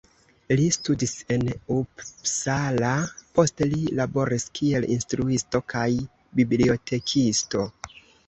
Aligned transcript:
Li 0.59 0.63
studis 0.75 1.11
en 1.33 1.43
Uppsala, 1.73 2.93
poste 3.39 3.67
li 3.75 3.83
laboris 4.01 4.47
kiel 4.59 4.89
instruisto 4.95 5.63
kaj 5.75 5.87
bibliotekisto. 6.41 7.63